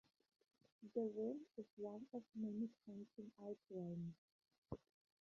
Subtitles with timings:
[0.95, 4.15] The rhyme is one of many counting-out rhymes.